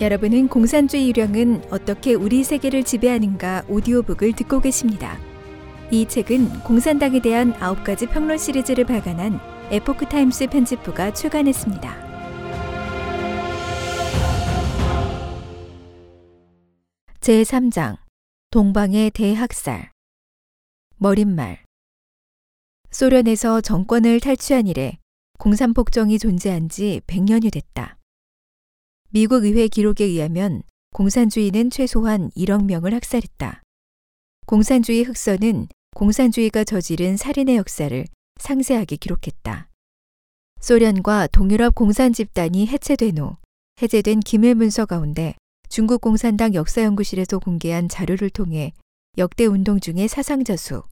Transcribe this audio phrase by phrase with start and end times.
[0.00, 5.16] 여러분은 공산주의 유령은 어떻게 우리 세계를 지배하는가 오디오북을 듣고 계십니다.
[5.92, 9.38] 이 책은 공산당에 대한 9가지 평론 시리즈를 발간한
[9.70, 12.04] 에포크 타임스 편집부가 출간했습니다.
[17.20, 17.96] 제3장
[18.50, 19.92] 동방의 대학살
[20.96, 21.62] 머리말
[22.90, 24.98] 소련에서 정권을 탈취한 이래
[25.38, 27.96] 공산폭정이 존재한 지 100년이 됐다.
[29.14, 33.62] 미국 의회 기록에 의하면 공산주의는 최소한 1억 명을 학살했다.
[34.44, 38.04] 공산주의 흑서는 공산주의가 저지른 살인의 역사를
[38.40, 39.68] 상세하게 기록했다.
[40.60, 43.36] 소련과 동유럽 공산 집단이 해체된 후
[43.80, 45.36] 해제된 기밀 문서 가운데
[45.68, 48.72] 중국 공산당 역사연구실에서 공개한 자료를 통해
[49.16, 50.82] 역대 운동 중의 사상자 수,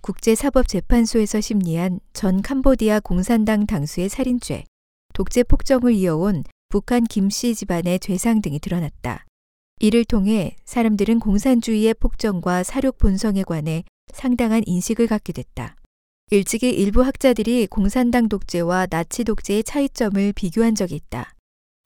[0.00, 4.64] 국제사법재판소에서 심리한 전 캄보디아 공산당 당수의 살인죄,
[5.12, 6.42] 독재 폭정을 이어온
[6.76, 9.24] 북한 김씨 집안의 죄상 등이 드러났다.
[9.80, 15.76] 이를 통해 사람들은 공산주의의 폭정과 사륙 본성에 관해 상당한 인식을 갖게 됐다.
[16.30, 21.32] 일찍이 일부 학자들이 공산당 독재와 나치 독재의 차이점을 비교한 적이 있다.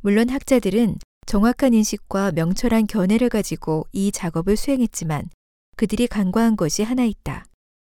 [0.02, 5.30] 물론 학자들은 정확한 인식과 명철한 견해를 가지고 이 작업을 수행했지만
[5.77, 7.44] 그들이 간과한 것이 하나 있다.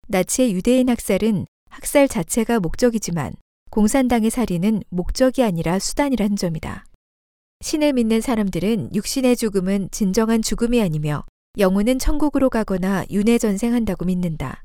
[0.08, 3.34] 나치의 유대인 학살은 학살 자체가 목적이지만
[3.70, 6.84] 공산당의 살인은 목적이 아니라 수단이라는 점이다.
[7.60, 11.24] 신을 믿는 사람들은 육신의 죽음은 진정한 죽음이 아니며
[11.56, 14.64] 영혼은 천국으로 가거나 윤회 전생한다고 믿는다.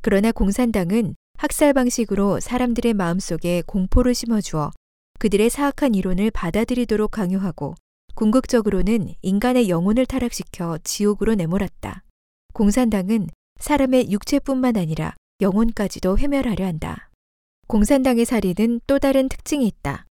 [0.00, 4.70] 그러나 공산당은 학살 방식으로 사람들의 마음속에 공포를 심어주어
[5.18, 7.74] 그들의 사악한 이론을 받아들이도록 강요하고
[8.14, 12.04] 궁극적으로는 인간의 영혼을 타락시켜 지옥으로 내몰았다.
[12.54, 17.09] 공산당은 사람의 육체뿐만 아니라 영혼까지도 회멸하려 한다.
[17.70, 20.04] 공산당의 살인은 또 다른 특징이 있다.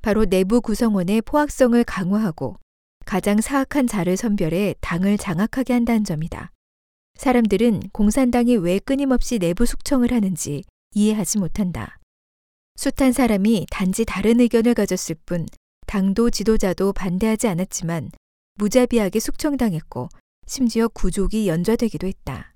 [0.00, 2.56] 바로 내부 구성원의 포악성을 강화하고
[3.04, 6.50] 가장 사악한 자를 선별해 당을 장악하게 한다는 점이다.
[7.16, 10.64] 사람들은 공산당이 왜 끊임없이 내부 숙청을 하는지
[10.94, 11.98] 이해하지 못한다.
[12.76, 15.44] 숱한 사람이 단지 다른 의견을 가졌을 뿐
[15.86, 18.12] 당도 지도자도 반대하지 않았지만
[18.54, 20.08] 무자비하게 숙청당했고
[20.46, 22.54] 심지어 구족이 연좌되기도 했다.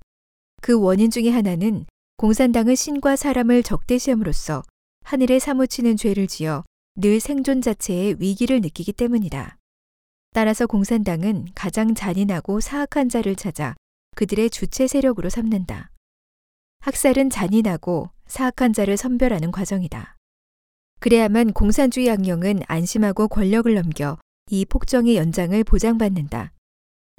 [0.63, 1.85] 그 원인 중의 하나는
[2.19, 4.61] 공산당은 신과 사람을 적대시함으로써
[5.05, 6.65] 하늘에 사무치는 죄를 지어
[6.97, 9.55] 늘 생존 자체의 위기를 느끼기 때문이다.
[10.33, 13.73] 따라서 공산당은 가장 잔인하고 사악한 자를 찾아
[14.17, 15.91] 그들의 주체 세력으로 삼는다.
[16.81, 20.17] 학살은 잔인하고 사악한 자를 선별하는 과정이다.
[20.99, 24.17] 그래야만 공산주의 악령은 안심하고 권력을 넘겨
[24.51, 26.51] 이 폭정의 연장을 보장받는다.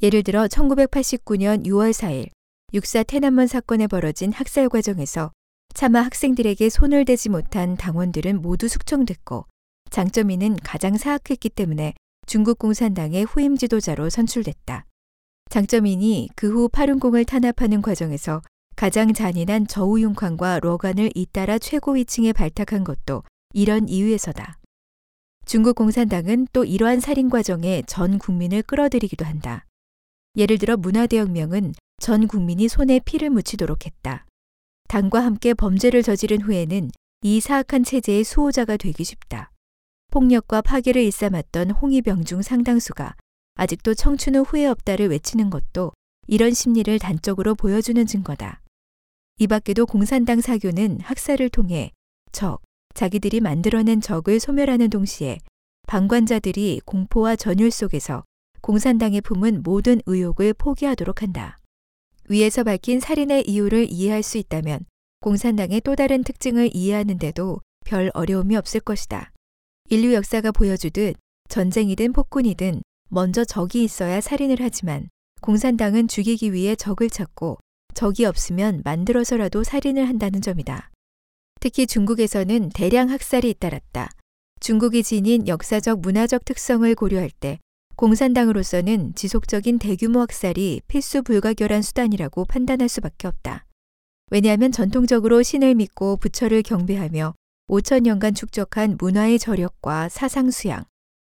[0.03, 2.29] 예를 들어 1989년 6월 4일
[2.73, 5.33] 육사 태난먼 사건에 벌어진 학살 과정에서
[5.75, 9.47] 차마 학생들에게 손을 대지 못한 당원들은 모두 숙청됐고
[9.91, 11.95] 장점이는 가장 사악했기 때문에
[12.27, 14.87] 중국 공산당의 후임 지도자로 선출됐다.
[15.51, 18.41] 장점인이 그 후 파룬공을 탄압하는 과정에서
[18.77, 24.59] 가장 잔인한 저우융쾅과 로간을 잇따라 최고 위층에 발탁한 것도 이런 이유에서다.
[25.45, 29.67] 중국 공산당은 또 이러한 살인 과정에 전 국민을 끌어들이기도 한다.
[30.37, 34.25] 예를 들어 문화대혁명은 전 국민이 손에 피를 묻히도록 했다.
[34.89, 36.91] 당과 함께 범죄를 저지른 후에는
[37.21, 39.51] 이 사악한 체제의 수호자가 되기 쉽다.
[40.11, 43.17] 폭력과 파괴를 일삼았던 홍위병 중 상당수가
[43.55, 45.93] 아직도 청춘 후 후회 없다를 외치는 것도
[46.27, 48.63] 이런 심리를 단적으로 보여주는 증거다.
[49.37, 51.93] 이 밖에도 공산당 사교는 학살을 통해
[52.33, 52.63] 적,
[52.95, 55.39] 자기들이 만들어낸 적을 소멸하는 동시에
[55.87, 58.25] 방관자들이 공포와 전율 속에서
[58.63, 61.60] 공산당에 품은 모든 의혹을 포기하도록 한다.
[62.31, 64.87] 위에서 밝힌 살인의 이유를 이해할 수 있다면
[65.21, 69.33] 공산당의 또 다른 특징을 이해하는데도 별 어려움이 없을 것이다.
[69.89, 71.17] 인류 역사가 보여주듯
[71.49, 75.09] 전쟁이든 폭군이든 먼저 적이 있어야 살인을 하지만
[75.41, 77.59] 공산당은 죽이기 위해 적을 찾고
[77.95, 80.93] 적이 없으면 만들어서라도 살인을 한다는 점이다.
[81.59, 84.09] 특히 중국에서는 대량 학살이 잇따랐다.
[84.61, 87.59] 중국이 지닌 역사적 문화적 특성을 고려할 때
[88.01, 93.67] 공산당으로서는 지속적인 대규모 학살이 필수 불가결한 수단이라고 판단할 수밖에 없다.
[94.31, 97.35] 왜냐하면 전통적으로 신을 믿고 부처를 경배하며
[97.69, 100.85] 5천 년간 축적한 문화의 저력과 사상 수양,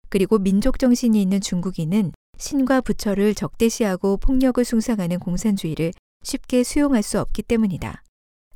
[0.10, 5.94] 그리고 민족 정신이 있는 중국인은 신과 부처를 적대시하고 폭력을 숭상하는 공산주의를
[6.24, 8.04] 쉽게 수용할 수 없기 때문이다.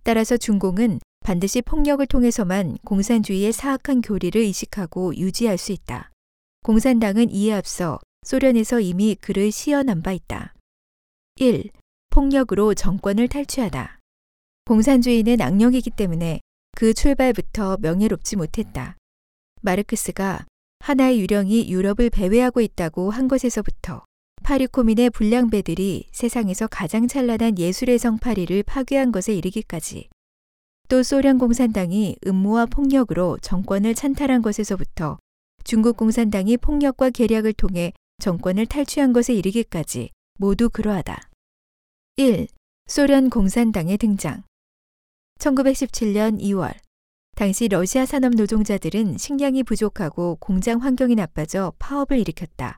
[0.04, 6.12] 따라서 중공은 반드시 폭력을 통해서만 공산주의의 사악한 교리를 이식하고 유지할 수 있다.
[6.64, 7.98] 공산당은 이에 앞서
[8.30, 10.54] 소련에서 이미 그를 시연한 바 있다.
[11.38, 11.72] 1.
[12.12, 13.98] 폭력으로 정권을 탈취하다.
[14.66, 16.40] 공산주의는 악령이기 때문에
[16.78, 18.98] 그 출발부터 명예롭지 못했다.
[19.64, 20.46] 마르크스가
[20.78, 24.06] 하나의 유령이 유럽을 배회하고 있다고 한 것에서부터
[24.44, 30.08] 파리 코민의 불량배들이 세상에서 가장 찬란한 예술의 성 파리를 파괴한 것에 이르기까지
[30.88, 35.18] 또 소련 공산당이 음모와 폭력으로 정권을 찬탈한 것에서부터
[35.64, 41.30] 중국 공산당이 폭력과 계략을 통해 정권을 탈취한 것에 이르기까지 모두 그러하다.
[42.18, 42.48] 1.
[42.88, 44.44] 소련 공산당의 등장.
[45.40, 46.74] 1917년 2월.
[47.36, 52.78] 당시 러시아 산업 노동자들은 식량이 부족하고 공장 환경이 나빠져 파업을 일으켰다.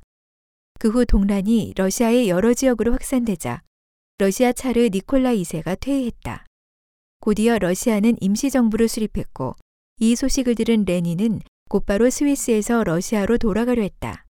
[0.80, 3.62] 그 후 동란이 러시아의 여러 지역으로 확산되자
[4.18, 6.46] 러시아 차르 니콜라 2세가 퇴위했다.
[7.20, 9.56] 곧이어 러시아는 임시정부를 수립했고
[9.98, 14.26] 이 소식을 들은 레닌은 곧바로 스위스에서 러시아로 돌아가려 했다.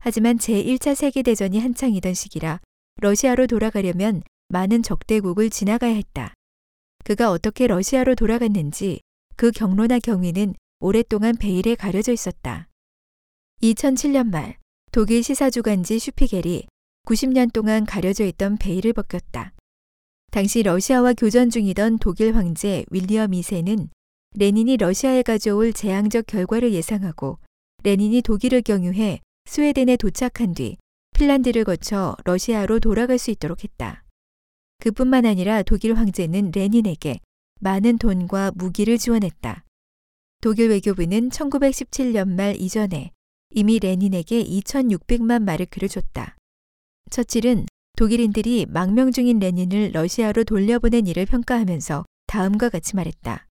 [0.00, 2.60] 하지만 제1차 세계대전이 한창이던 시기라
[2.96, 6.34] 러시아로 돌아가려면 많은 적대국을 지나가야 했다.
[7.04, 9.00] 그가 어떻게 러시아로 돌아갔는지
[9.36, 12.68] 그 경로나 경위는 오랫동안 베일에 가려져 있었다.
[13.62, 14.56] 2007년 말
[14.90, 16.66] 독일 시사주간지 슈피겔이
[17.06, 19.52] 90년 동안 가려져 있던 베일을 벗겼다.
[20.30, 23.88] 당시 러시아와 교전 중이던 독일 황제 윌리엄 2세는
[24.36, 27.38] 레닌이 러시아에 가져올 재앙적 결과를 예상하고
[27.82, 29.20] 레닌이 독일을 경유해
[29.50, 30.76] 스웨덴에 도착한 뒤
[31.16, 34.04] 핀란드를 거쳐 러시아로 돌아갈 수 있도록 했다.
[34.78, 37.18] 그뿐만 아니라 독일 황제는 레닌에게
[37.58, 39.64] 많은 돈과 무기를 지원했다.
[40.40, 43.10] 독일 외교부는 1917년 말 이전에
[43.50, 46.36] 이미 레닌에게 2,600만 마르크를 줬다.
[47.10, 53.48] 처칠은 독일인들이 망명 중인 레닌을 러시아로 돌려보낸 일을 평가하면서 다음과 같이 말했다.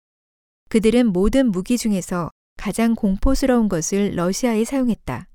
[0.68, 5.30] 그들은 모든 무기 중에서 가장 공포스러운 것을 러시아에 사용했다.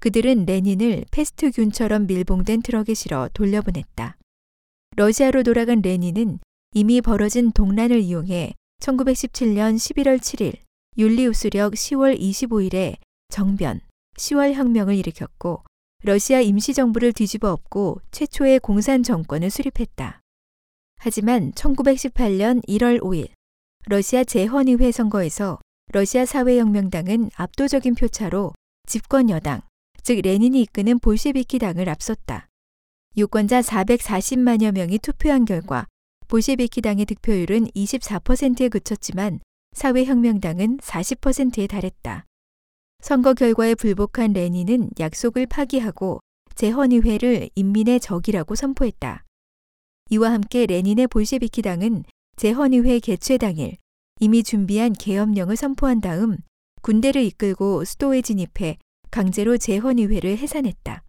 [0.00, 4.16] 그들은 레닌을 패스트균처럼 밀봉된 트럭에 실어 돌려보냈다.
[4.96, 6.38] 러시아로 돌아간 레닌은
[6.72, 10.58] 이미 벌어진 동란을 이용해 1917년 11월 7일
[10.98, 12.96] 율리우스력 10월 25일에
[13.28, 13.80] 정변,
[14.18, 15.62] 10월 혁명을 일으켰고
[16.02, 20.20] 러시아 임시정부를 뒤집어 엎고 최초의 공산 정권을 수립했다.
[20.98, 23.28] 하지만 1918년 1월 5일
[23.86, 25.58] 러시아 재헌의회 선거에서
[25.92, 28.52] 러시아 사회혁명당은 압도적인 표차로
[28.86, 29.60] 집권 여당,
[30.06, 32.46] 즉 레닌이 이끄는 볼셰비키 당을 앞섰다.
[33.16, 35.88] 유권자 440만여 명이 투표한 결과
[36.28, 39.40] 볼셰비키 당의 득표율은 24%에 그쳤지만
[39.72, 42.24] 사회혁명당은 40%에 달했다.
[43.02, 46.20] 선거 결과에 불복한 레닌은 약속을 파기하고
[46.54, 49.24] 재헌의회를 인민의 적이라고 선포했다.
[50.10, 52.04] 이와 함께 레닌의 볼셰비키 당은
[52.36, 53.76] 재헌의회 개최 당일
[54.20, 56.36] 이미 준비한 계엄령을 선포한 다음
[56.82, 58.78] 군대를 이끌고 수도에 진입해
[59.10, 61.02] 강제로 재헌의회를 해산했다.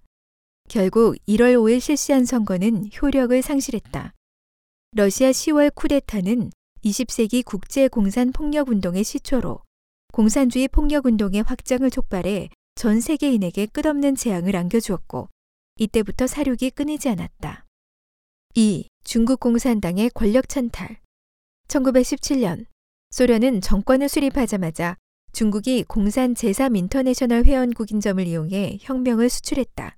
[0.69, 4.13] 결국 1월 5일 실시한 선거는 효력을 상실했다.
[4.91, 6.51] 러시아 10월 쿠데타는
[6.83, 9.61] 20세기 국제 공산 폭력 운동의 시초로
[10.13, 15.29] 공산주의 폭력 운동의 확장을 촉발해 전 세계인에게 끝없는 재앙을 안겨주었고
[15.79, 17.65] 이때부터 살육이 끊이지 않았다.
[18.55, 18.87] 2.
[19.03, 20.97] 중국 공산당의 권력 찬탈
[21.67, 22.65] 1917년
[23.11, 24.97] 소련은 정권을 수립하자마자
[25.37, 29.95] 중국이 공산 제3 인터내셔널 회원국인 점을 이용해 혁명을 수출했다.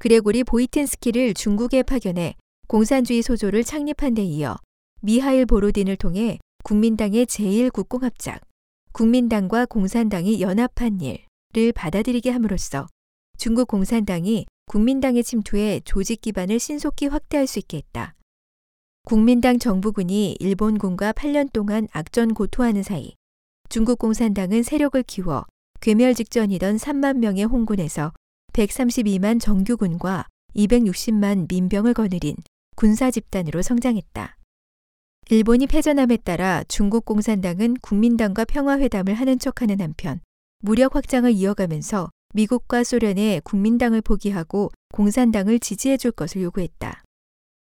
[0.00, 2.34] 그레고리 보이틴스키를 중국에 파견해
[2.66, 4.56] 공산주의 소조를 창립한 데 이어
[5.00, 8.40] 미하일 보로딘을 통해 국민당의 제1국공합작,
[8.90, 12.88] 국민당과 공산당이 연합한 일을 받아들이게 함으로써
[13.36, 18.16] 중국 공산당이 국민당의 침투에 조직 기반을 신속히 확대할 수 있게 했다.
[19.04, 23.17] 국민당 정부군이 일본군과 8년 동안 악전 고토하는 사이
[23.70, 25.44] 중국 공산당은 세력을 키워
[25.82, 28.12] 괴멸 직전이던 3만 명의 홍군에서
[28.54, 32.34] 132만 정규군과 260만 민병을 거느린
[32.76, 34.36] 군사 집단으로 성장했다.
[35.28, 40.20] 일본이 패전함에 따라 중국 공산당은 국민당과 평화회담을 하는 척하는 한편
[40.60, 47.02] 무력 확장을 이어가면서 미국과 소련의 국민당을 포기하고 공산당을 지지해 줄 것을 요구했다.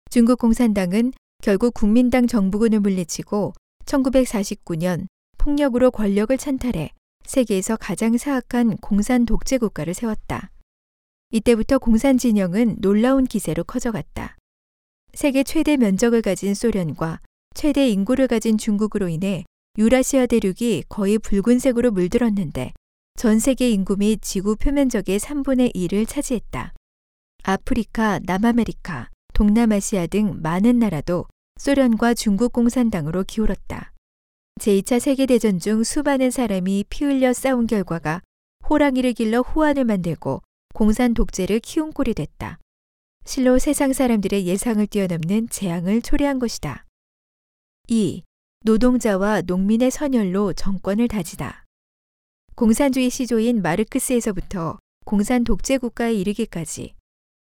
[0.09, 1.11] 중국 공산당은
[1.43, 3.51] 결국 국민당 정부군을 물리치고
[3.85, 5.07] 1949년
[5.47, 6.91] 폭력으로 권력을 찬탈해
[7.23, 10.51] 세계에서 가장 사악한 공산 독재 국가를 세웠다.
[11.31, 14.35] 이때부터 공산 진영은 놀라운 기세로 커져갔다.
[15.13, 17.21] 세계 최대 면적을 가진 소련과
[17.55, 19.45] 최대 인구를 가진 중국으로 인해
[19.77, 22.73] 유라시아 대륙이 거의 붉은색으로 물들었는데
[23.15, 26.73] 전 세계 인구 및 지구 표면적의 3분의 1을 차지했다.
[27.43, 31.25] 아프리카, 남아메리카, 동남아시아 등 많은 나라도
[31.57, 33.93] 소련과 중국 공산당으로 기울었다.
[34.57, 38.21] 제2차 세계대전 중 수많은 사람이 피 흘려 싸운 결과가
[38.69, 40.41] 호랑이를 길러 호환을 만들고
[40.73, 42.59] 공산 독재를 키운 꼴이 됐다.
[43.25, 46.85] 실로 세상 사람들의 예상을 뛰어넘는 재앙을 초래한 것이다.
[47.87, 48.23] 2.
[48.63, 51.65] 노동자와 농민의 선열로 정권을 다지다.
[52.55, 56.95] 공산주의 시조인 마르크스에서부터 공산 독재 국가에 이르기까지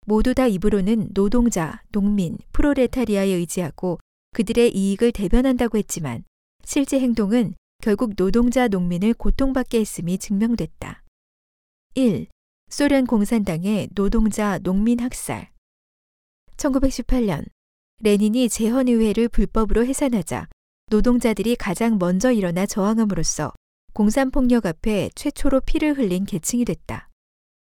[0.06, 3.98] 모두 다 입으로는 노동자, 농민, 프로레타리아에 의지하고
[4.34, 6.24] 그들의 이익을 대변한다고 했지만
[6.64, 11.02] 실제 행동은 결국 노동자, 농민을 고통받게 했음이 증명됐다.
[11.94, 12.26] 1.
[12.70, 15.50] 소련 공산당의 노동자, 농민 학살
[16.56, 17.44] 1918년
[18.00, 20.48] 레닌이 재헌의회를 불법으로 해산하자
[20.90, 23.52] 노동자들이 가장 먼저 일어나 저항함으로써
[23.92, 27.10] 공산폭력 앞에 최초로 피를 흘린 계층이 됐다.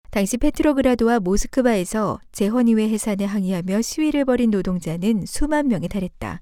[0.09, 6.41] 당시 페트로그라드와 모스크바에서 재헌의회 해산에 항의하며 시위를 벌인 노동자는 수만 명에 달했다.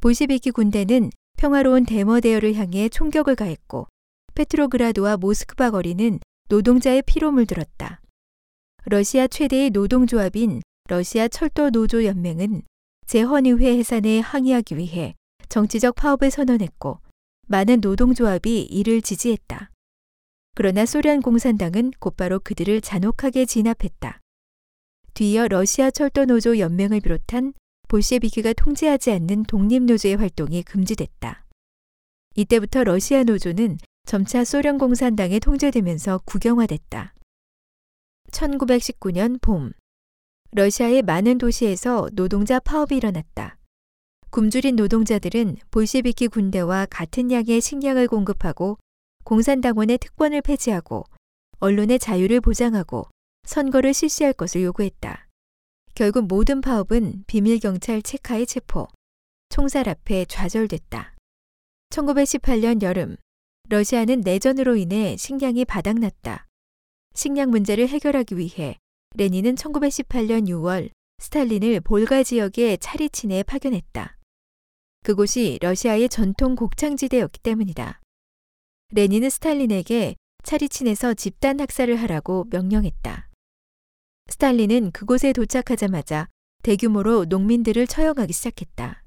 [0.00, 3.86] 볼시비키 군대는 평화로운 데머데어를 향해 총격을 가했고
[4.34, 8.00] 페트로그라드와 모스크바 거리는 노동자의 피로 물들었다.
[8.84, 12.62] 러시아 최대의 노동조합인 러시아 철도 노조 연맹은
[13.06, 15.14] 재헌의회 해산에 항의하기 위해
[15.48, 17.00] 정치적 파업을 선언했고
[17.48, 19.70] 많은 노동조합이 이를 지지했다.
[20.54, 24.20] 그러나 소련 공산당은 곧바로 그들을 잔혹하게 진압했다.
[25.14, 27.52] 뒤이어 러시아 철도노조 연맹을 비롯한
[27.88, 31.44] 볼셰비키가 통제하지 않는 독립노조의 활동이 금지됐다.
[32.34, 37.14] 이때부터 러시아 노조는 점차 소련 공산당에 통제되면서 국영화됐다.
[38.30, 39.72] 1919년 봄,
[40.52, 43.58] 러시아의 많은 도시에서 노동자 파업이 일어났다.
[44.30, 48.78] 굶주린 노동자들은 볼셰비키 군대와 같은 양의 식량을 공급하고
[49.24, 51.04] 공산당원의 특권을 폐지하고
[51.58, 53.06] 언론의 자유를 보장하고
[53.44, 55.25] 선거를 실시할 것을 요구했다.
[55.96, 58.86] 결국 모든 파업은 비밀경찰 체카의 체포,
[59.48, 61.14] 총살 앞에 좌절됐다.
[61.88, 63.16] 1918년 여름,
[63.70, 66.44] 러시아는 내전으로 인해 식량이 바닥났다.
[67.14, 68.76] 식량 문제를 해결하기 위해
[69.14, 74.18] 레닌은 1918년 6월 스탈린을 볼가 지역의 차리친에 파견했다.
[75.02, 78.02] 그곳이 러시아의 전통 곡창지대였기 때문이다.
[78.92, 83.30] 레닌은 스탈린에게 차리친에서 집단 학살을 하라고 명령했다.
[84.28, 86.28] 스탈린은 그곳에 도착하자마자
[86.62, 89.04] 대규모로 농민들을 처형하기 시작했다.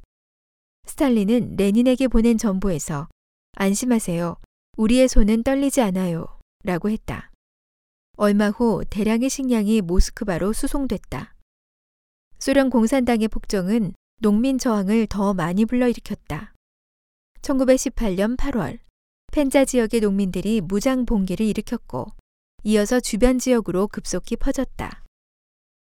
[0.85, 3.07] 스탈린은 레닌에게 보낸 전보에서
[3.55, 4.37] 안심하세요.
[4.77, 6.25] 우리의 손은 떨리지 않아요.
[6.63, 7.31] 라고 했다.
[8.17, 11.35] 얼마 후 대량의 식량이 모스크바로 수송됐다.
[12.37, 16.53] 소련 공산당의 폭정은 농민 저항을 더 많이 불러일으켰다.
[17.41, 18.79] 1918년 8월,
[19.31, 22.07] 펜자 지역의 농민들이 무장 봉기를 일으켰고
[22.63, 25.03] 이어서 주변 지역으로 급속히 퍼졌다.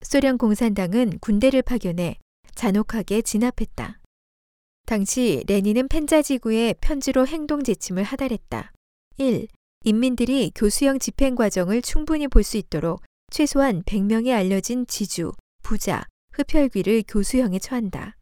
[0.04, 2.18] 소련 공산당은 군대를 파견해
[2.56, 4.00] 잔혹하게 진압했다.
[4.86, 8.72] 당시 레닌은 펜자 지구에 편지로 행동 지침을 하달했다.
[9.18, 9.48] 1.
[9.84, 13.02] 인민들이 교수형 집행 과정을 충분히 볼 수 있도록
[13.32, 18.16] 최소한 100명의 알려진 지주, 부자, 흡혈귀를 교수형에 처한다.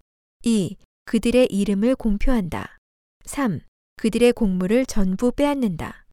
[0.43, 0.77] 2.
[1.05, 2.77] 그들의 이름을 공표한다.
[3.25, 3.59] 3.
[3.97, 6.05] 그들의 공물을 전부 빼앗는다.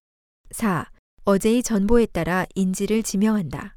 [0.51, 0.91] 4.
[1.25, 3.77] 어제의 전보에 따라 인지를 지명한다.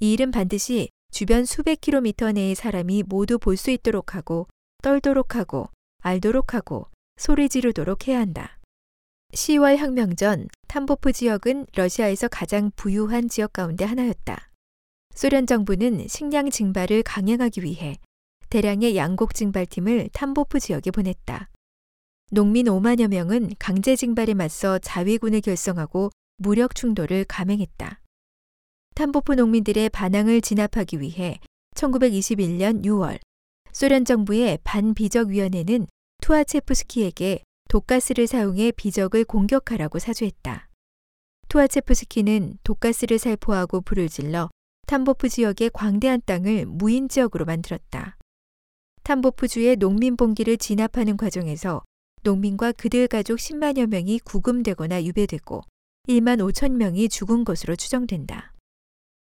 [0.00, 4.48] 이 일은 반드시 주변 수백 킬로미터 내의 사람이 모두 볼 수 있도록 하고
[4.82, 5.70] 떨도록 하고
[6.02, 8.58] 알도록 하고 소리 지르도록 해야 한다.
[9.32, 14.50] 10월 혁명 전 탐보프 지역은 러시아에서 가장 부유한 지역 가운데 하나였다.
[15.14, 17.96] 소련 정부는 식량 증발을 강행하기 위해
[18.50, 21.48] 대량의 양곡 증발팀을 탐보프 지역에 보냈다.
[22.30, 28.02] 농민 5만여 명은 강제 징발에 맞서 자위군을 결성하고 무력 충돌을 감행했다.
[28.96, 31.38] 탐보프 농민들의 반항을 진압하기 위해
[31.74, 33.18] 1921년 6월
[33.70, 35.86] 소련 정부의 반비적위원회는
[36.22, 40.70] 투아체프스키에게 독가스를 사용해 비적을 공격하라고 사주했다.
[41.48, 44.48] 투아체프스키는 독가스를 살포하고 불을 질러
[44.86, 48.16] 탐보프 지역의 광대한 땅을 무인 지역으로 만들었다.
[49.02, 51.82] 탐보프주의 농민 봉기를 진압하는 과정에서
[52.22, 55.60] 농민과 그들 가족 10만여 명이 구금되거나 유배되고
[56.08, 58.55] 1만 5천 명이 죽은 것으로 추정된다.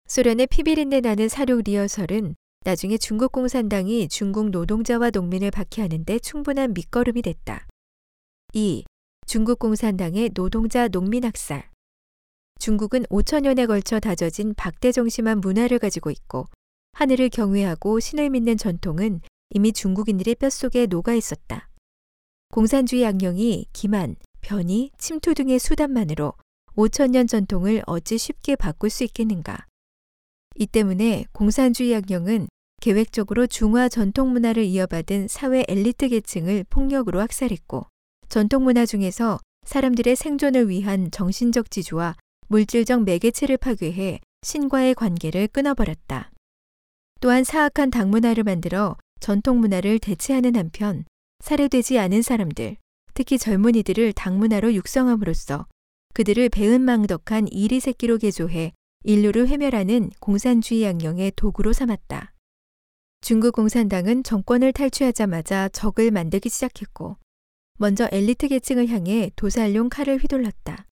[0.06, 7.66] 소련의 피비린내 나는 사륙 리허설은 나중에 중국 공산당이 중국 노동자와 농민을 박해하는데 충분한 밑거름이 됐다.
[8.52, 8.84] 2.
[9.26, 11.68] 중국 공산당의 노동자 농민 학살.
[12.60, 16.46] 중국은 5천 년에 걸쳐 다져진 박대 정심한 문화를 가지고 있고
[16.92, 19.20] 하늘을 경외하고 신을 믿는 전통은
[19.50, 21.68] 이미 중국인들의 뼛속에 녹아 있었다.
[22.52, 26.34] 공산주의 양령이 기만, 변이, 침투 등의 수단만으로
[26.76, 29.66] 5천 년 전통을 어찌 쉽게 바꿀 수 있겠는가.
[30.58, 32.48] 이 때문에 공산주의 양령은
[32.80, 37.86] 계획적으로 중화 전통 문화를 이어받은 사회 엘리트 계층을 폭력으로 학살했고
[38.28, 42.14] 전통 문화 중에서 사람들의 생존을 위한 정신적 지주와
[42.48, 46.30] 물질적 매개체를 파괴해 신과의 관계를 끊어버렸다.
[47.20, 51.04] 또한 사악한 당문화를 만들어 전통 문화를 대체하는 한편
[51.40, 52.76] 살해되지 않은 사람들,
[53.14, 55.66] 특히 젊은이들을 당문화로 육성함으로써
[56.14, 58.72] 그들을 배은망덕한 이리 새끼로 개조해
[59.08, 62.32] 인류를 회멸하는 공산주의 양령의 도구로 삼았다.
[63.20, 67.16] 중국 공산당은 정권을 탈취하자마자 적을 만들기 시작했고,
[67.78, 70.86] 먼저 엘리트 계층을 향해 도살용 칼을 휘둘렀다.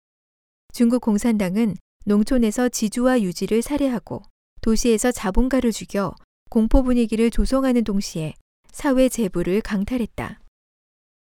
[0.73, 4.23] 중국 공산당은 농촌에서 지주와 유지를 살해하고
[4.61, 6.13] 도시에서 자본가를 죽여
[6.49, 8.35] 공포 분위기를 조성하는 동시에
[8.73, 10.41] 사회 재부를 강탈했다.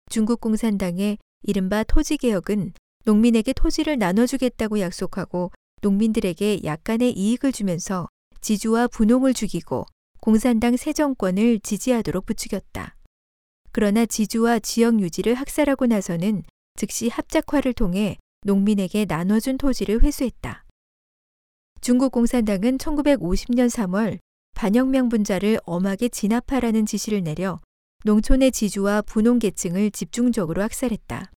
[0.08, 2.72] 중국 공산당의 이른바 토지개혁은
[3.04, 8.08] 농민에게 토지를 나눠주겠다고 약속하고 농민들에게 약간의 이익을 주면서
[8.40, 9.86] 지주와 분홍을 죽이고
[10.20, 12.96] 공산당 새 정권을 지지하도록 부추겼다.
[13.72, 16.42] 그러나 지주와 지역 유지를 학살하고 나서는
[16.76, 20.64] 즉시 합작화를 통해 농민에게 나눠준 토지를 회수했다.
[21.80, 24.18] 중국 공산당은 1950년 3월
[24.54, 27.60] 반혁명 분자를 엄하게 진압하라는 지시를 내려
[28.04, 31.30] 농촌의 지주와 분홍 계층을 집중적으로 학살했다.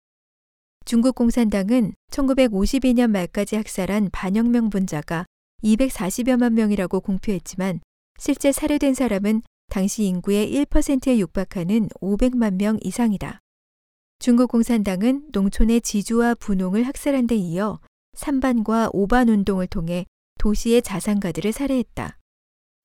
[0.85, 5.25] 중국 공산당은 1952년 말까지 학살한 반혁명 분자가
[5.63, 7.79] 240여만 명이라고 공표했지만
[8.19, 13.39] 실제 살해된 사람은 당시 인구의 1%에 육박하는 500만 명 이상이다.
[14.19, 17.79] 중국 공산당은 농촌의 지주와 분홍을 학살한 데 이어
[18.15, 20.05] 3반과 5반 운동을 통해
[20.39, 22.17] 도시의 자산가들을 살해했다.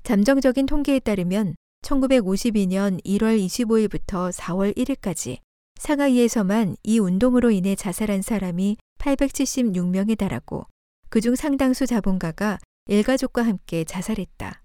[0.04, 5.38] 잠정적인 통계에 따르면 1952년 1월 25일부터 4월 1일까지
[5.78, 10.66] 상하이에서만 이 운동으로 인해 자살한 사람이 876명에 달하고
[11.08, 14.62] 그중 상당수 자본가가 일가족과 함께 자살했다.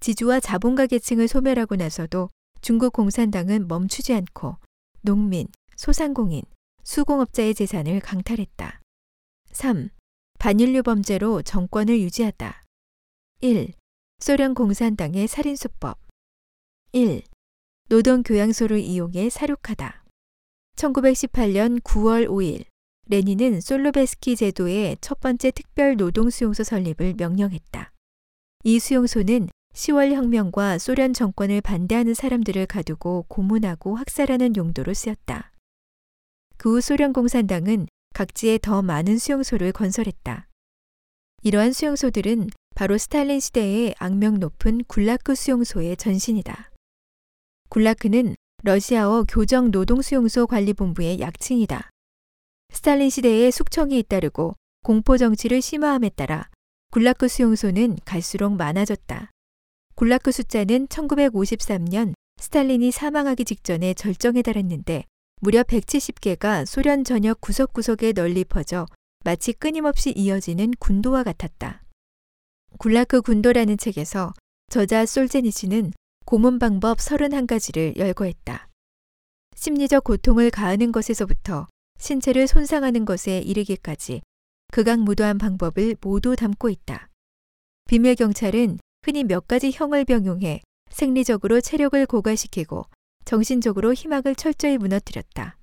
[0.00, 2.28] 지주와 자본가 계층을 소멸하고 나서도
[2.60, 4.56] 중국 공산당은 멈추지 않고
[5.02, 6.42] 농민, 소상공인,
[6.84, 8.80] 수공업자의 재산을 강탈했다.
[9.52, 9.90] 3.
[10.38, 12.64] 반인류 범죄로 정권을 유지하다.
[13.40, 13.72] 1.
[14.18, 15.98] 소련 공산당의 살인수법.
[16.92, 17.22] 1.
[17.88, 19.99] 노동 교양소를 이용해 사륙하다.
[20.76, 22.64] 1918년 9월 5일,
[23.08, 27.92] 레닌은 솔로베스키 제도의 첫 번째 특별 노동 수용소 설립을 명령했다.
[28.64, 35.52] 이 수용소는 10월 혁명과 소련 정권을 반대하는 사람들을 가두고 고문하고 학살하는 용도로 쓰였다.
[36.56, 40.46] 그 후 소련 공산당은 각지에 더 많은 수용소를 건설했다.
[41.42, 46.70] 이러한 수용소들은 바로 스탈린 시대의 악명 높은 굴라크 수용소의 전신이다.
[47.70, 51.88] 굴라크는 러시아어 교정 노동수용소 관리본부의 약칭이다.
[52.72, 56.48] 스탈린 시대에 숙청이 잇따르고 공포 정치를 심화함에 따라
[56.92, 59.30] 굴라크 수용소는 갈수록 많아졌다.
[59.94, 65.04] 굴라크 숫자는 1953년 스탈린이 사망하기 직전에 절정에 달했는데
[65.40, 68.86] 무려 170개가 소련 전역 구석구석에 널리 퍼져
[69.24, 71.82] 마치 끊임없이 이어지는 군도와 같았다.
[72.78, 74.32] 굴라크 군도라는 책에서
[74.68, 75.92] 저자 솔제니치는
[76.30, 78.68] 고문 방법 31가지를 열거했다.
[79.56, 81.66] 심리적 고통을 가하는 것에서부터
[81.98, 84.22] 신체를 손상하는 것에 이르기까지
[84.70, 87.08] 극악무도한 방법을 모두 담고 있다.
[87.88, 90.60] 비밀 경찰은 흔히 몇 가지 형을 병용해
[90.92, 92.84] 생리적으로 체력을 고갈시키고
[93.24, 95.58] 정신적으로 희망을 철저히 무너뜨렸다.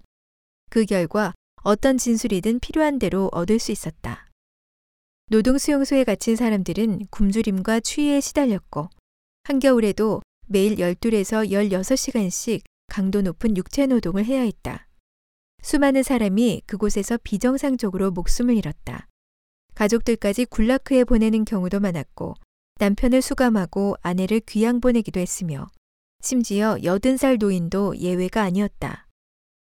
[0.70, 4.30] 그 결과 어떤 진술이든 필요한 대로 얻을 수 있었다.
[5.28, 8.90] 노동수용소에 갇힌 사람들은 굶주림과 추위에 시달렸고
[9.46, 14.88] 한겨울에도 매일 12에서 16시간씩 강도 높은 육체 노동을 해야 했다.
[15.62, 19.08] 수많은 사람이 그곳에서 비정상적으로 목숨을 잃었다.
[19.76, 22.36] 가족들까지 굴라크에 보내는 경우도 많았고
[22.80, 25.68] 남편을 수감하고 아내를 귀양 보내기도 했으며
[26.22, 29.08] 심지어 80살 노인도 예외가 아니었다.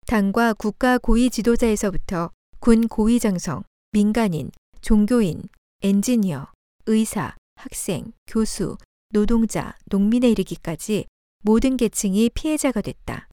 [0.06, 3.62] 당과 국가 고위 지도자에서부터 군 고위 장성,
[3.92, 4.50] 민간인,
[4.82, 5.42] 종교인,
[5.82, 6.52] 엔지니어,
[6.86, 8.76] 의사, 학생, 교수,
[9.10, 11.06] 노동자, 농민에 이르기까지
[11.42, 13.28] 모든 계층이 피해자가 됐다.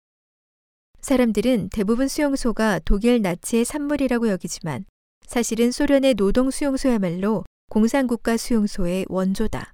[1.01, 4.86] 사람들은 대부분 수용소가 독일 나치의 산물이라고 여기지만
[5.25, 9.73] 사실은 소련의 노동 수용소야말로 공산국가 수용소의 원조다.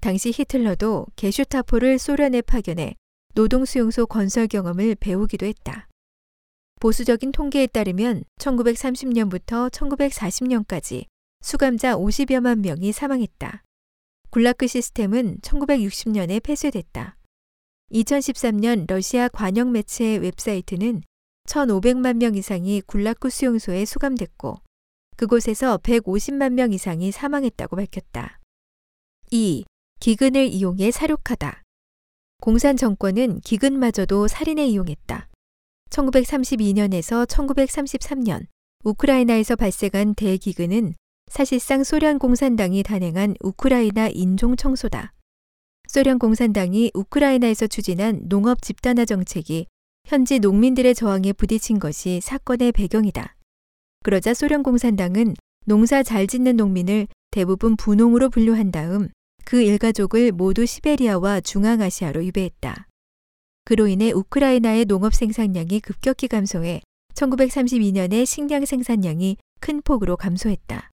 [0.00, 2.94] 당시 히틀러도 게슈타포를 소련에 파견해
[3.34, 5.88] 노동 수용소 건설 경험을 배우기도 했다.
[6.80, 11.06] 보수적인 통계에 따르면 1930년부터 1940년까지
[11.40, 13.62] 수감자 50여만 명이 사망했다.
[14.34, 17.16] 굴라크 시스템은 1960년에 폐쇄됐다.
[17.92, 21.02] 2013년 러시아 관영 매체의 웹사이트는
[21.46, 24.56] 1,500만 명 이상이 굴라크 수용소에 수감됐고
[25.14, 28.40] 그곳에서 150만 명 이상이 사망했다고 밝혔다.
[29.30, 29.66] 2.
[30.00, 31.62] 기근을 이용해 사륙하다.
[32.40, 35.28] 공산 정권은 기근마저도 살인에 이용했다.
[35.90, 38.46] 1932년에서 1933년
[38.82, 40.96] 우크라이나에서 발생한 대기근은
[41.28, 45.12] 사실상 소련 공산당이 단행한 우크라이나 인종 청소다.
[45.88, 49.66] 소련 공산당이 우크라이나에서 추진한 농업 집단화 정책이
[50.06, 53.36] 현지 농민들의 저항에 부딪힌 것이 사건의 배경이다.
[54.02, 55.34] 그러자 소련 공산당은
[55.66, 59.08] 농사 잘 짓는 농민을 대부분 분홍으로 분류한 다음
[59.44, 62.86] 그 일가족을 모두 시베리아와 중앙아시아로 유배했다.
[63.64, 66.82] 그로 인해 우크라이나의 농업 생산량이 급격히 감소해
[67.14, 70.90] 1932년에 식량 생산량이 큰 폭으로 감소했다.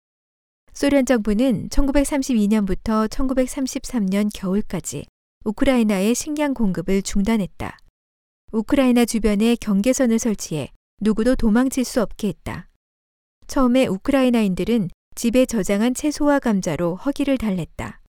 [0.74, 5.06] 소련 정부는 1932년부터 1933년 겨울까지
[5.44, 7.78] 우크라이나의 식량 공급을 중단했다.
[8.52, 12.70] 우크라이나 주변에 경계선을 설치해 누구도 도망칠 수 없게 했다.
[13.48, 18.02] 처음에 우크라이나인들은 집에 저장한 채소와 감자로 허기를 달랬다.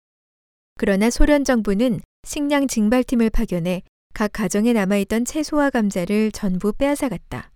[0.79, 3.83] 그러나 소련 정부는 식량 징발팀을 파견해
[4.15, 7.51] 각 가정에 남아있던 채소와 감자를 전부 빼앗아갔다.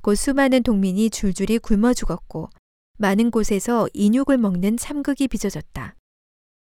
[0.00, 2.50] 곧 수많은 동민이 줄줄이 굶어 죽었고
[2.98, 5.96] 많은 곳에서 인육을 먹는 참극이 빚어졌다.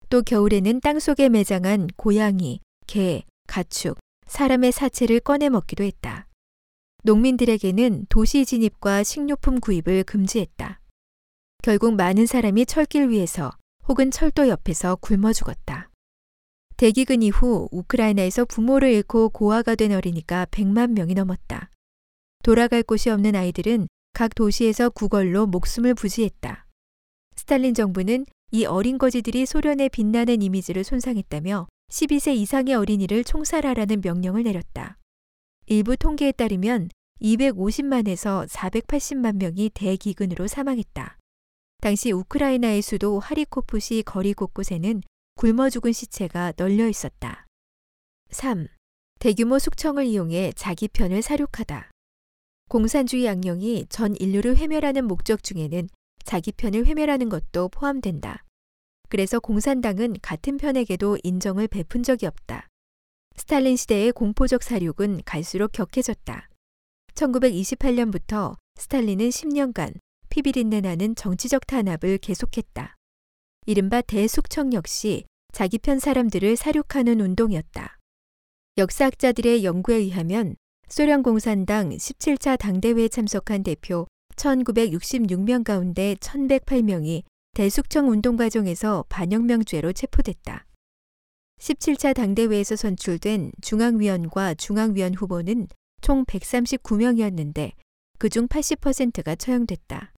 [0.09, 6.27] 또 겨울에는 땅속에 매장한 고양이, 개, 가축, 사람의 사체를 꺼내 먹기도 했다.
[7.03, 10.81] 농민들에게는 도시 진입과 식료품 구입을 금지했다.
[11.63, 13.51] 결국 많은 사람이 철길 위에서
[13.87, 15.89] 혹은 철도 옆에서 굶어 죽었다.
[16.77, 21.69] 대기근 이후 우크라이나에서 부모를 잃고 고아가 된 어린이가 100만 명이 넘었다.
[22.43, 23.87] 돌아갈 곳이 없는 아이들은
[24.19, 26.67] 각 도시에서 구걸로 목숨을 부지했다.
[27.37, 34.97] 스탈린 정부는 이 어린 거지들이 소련의 빛나는 이미지를 손상했다며 12세 이상의 어린이를 총살하라는 명령을 내렸다.
[35.67, 36.89] 일부 통계에 따르면
[37.21, 41.17] 250만에서 480만 명이 대기근으로 사망했다.
[41.79, 45.01] 당시 우크라이나의 수도 하리코프시 거리 곳곳에는
[45.35, 47.45] 굶어 죽은 시체가 널려 있었다.
[48.31, 48.67] 3.
[49.21, 51.91] 대규모 숙청을 이용해 자기 편을 사륙하다.
[52.69, 55.89] 공산주의 양령이 전 인류를 회멸하는 목적 중에는
[56.23, 58.45] 자기 편을 회멸하는 것도 포함된다.
[59.09, 62.67] 그래서 공산당은 같은 편에게도 인정을 베푼 적이 없다.
[63.35, 66.47] 스탈린 시대의 공포적 사륙은 갈수록 격해졌다.
[67.15, 72.95] 1928년부터 스탈린은 10년간 피비린내 나는 정치적 탄압을 계속했다.
[73.65, 77.97] 이른바 대숙청 역시 자기 편 사람들을 사륙하는 운동이었다.
[78.77, 80.55] 역사학자들의 연구에 의하면
[80.89, 87.21] 소련 공산당 17차 당대회에 참석한 대표 1966명 가운데 1108명이
[87.53, 90.65] 대숙청 운동 과정에서 반혁명죄로 체포됐다.
[91.59, 95.67] 17차 당대회에서 선출된 중앙위원과 중앙위원 후보는
[96.01, 97.73] 총 139명이었는데
[98.17, 100.13] 그중 80%가 처형됐다.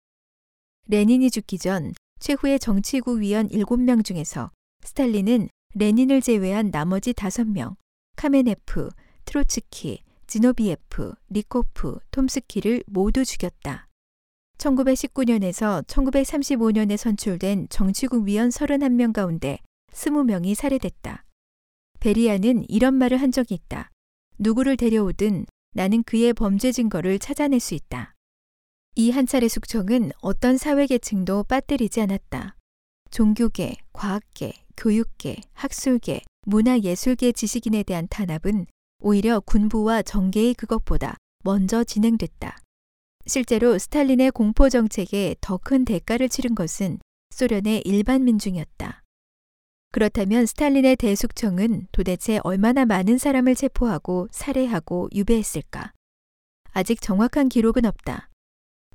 [0.87, 4.53] 레닌이 죽기 전 최후의 정치국 위원 7명 중에서
[4.85, 7.75] 스탈린은 레닌을 제외한 나머지 5명,
[8.17, 8.89] 카메네프,
[9.25, 13.89] 트로츠키, 지노비에프, 리코프, 톰스키를 모두 죽였다.
[14.59, 19.59] 1919년에서 1935년에 선출된 정치국 위원 31명 가운데
[19.93, 21.25] 20명이 살해됐다.
[21.99, 23.91] 베리아는 이런 말을 한 적이 있다.
[24.39, 28.15] 누구를 데려오든 나는 그의 범죄 증거를 찾아낼 수 있다.
[28.95, 32.57] 이 한 차례 숙청은 어떤 사회계층도 빠뜨리지 않았다.
[33.11, 38.67] 종교계, 과학계, 교육계, 학술계, 문화예술계 지식인에 대한 탄압은
[39.01, 42.59] 오히려 군부와 정계의 그것보다 먼저 진행됐다.
[43.27, 46.99] 실제로 스탈린의 공포 정책에 더 큰 대가를 치른 것은
[47.31, 49.03] 소련의 일반 민중이었다.
[49.93, 55.93] 그렇다면 스탈린의 대숙청은 도대체 얼마나 많은 사람을 체포하고 살해하고 유배했을까?
[56.73, 58.29] 아직 정확한 기록은 없다.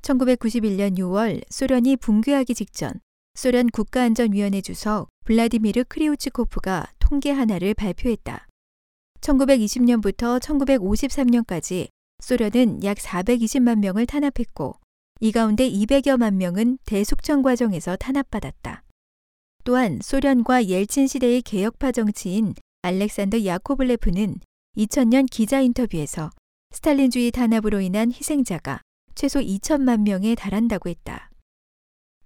[0.02, 3.00] 1991년 6월 소련이 붕괴하기 직전
[3.34, 8.45] 소련 국가안전위원회 주석 블라디미르 크리우치코프가 통계 하나를 발표했다.
[9.20, 11.88] 1920년부터 1953년까지
[12.20, 14.74] 소련은 약 420만 명을 탄압했고
[15.20, 18.82] 이 가운데 200여만 명은 대숙청 과정에서 탄압받았다.
[19.64, 24.36] 또한 소련과 옐친 시대의 개혁파 정치인 알렉산더 야코블레프는
[24.76, 26.30] 2000년 기자 인터뷰에서
[26.70, 28.82] 스탈린주의 탄압으로 인한 희생자가
[29.14, 31.30] 최소 2천만 명에 달한다고 했다.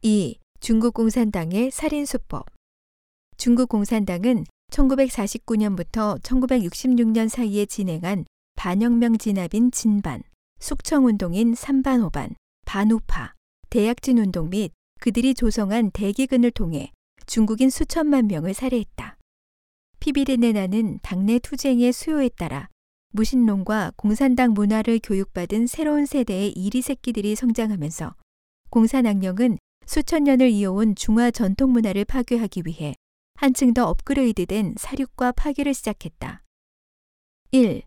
[0.03, 0.37] 2.
[0.61, 2.47] 중국 공산당의 살인 수법
[3.37, 8.25] 중국 공산당은 1949년부터 1966년 사이에 진행한
[8.57, 10.23] 반혁명 진압인 진반,
[10.61, 12.35] 숙청운동인 삼반호반,
[12.67, 13.35] 반우파,
[13.71, 16.93] 대약진 운동 및 그들이 조성한 대기근을 통해
[17.27, 19.17] 중국인 수천만 명을 살해했다.
[20.01, 22.69] 피비린내 나는 당내 투쟁의 수요에 따라
[23.13, 28.15] 무신론과 공산당 문화를 교육받은 새로운 세대의 이리 새끼들이 성장하면서
[28.71, 32.95] 공산악령은 수천 년을 이어온 중화 전통 문화를 파괴하기 위해
[33.41, 36.43] 한층 더 업그레이드된 사륙과 파괴를 시작했다.
[37.53, 37.81] 1.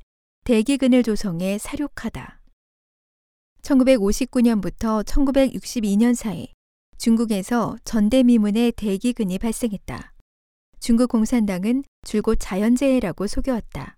[0.45, 2.41] 대기근을 조성해 사륙하다.
[3.61, 6.47] 1959년부터 1962년 사이
[6.97, 10.15] 중국에서 전대미문의 대기근이 발생했다.
[10.79, 13.97] 중국 공산당은 줄곧 자연재해라고 속여왔다.